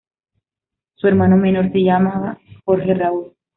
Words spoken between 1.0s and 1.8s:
hermano menor se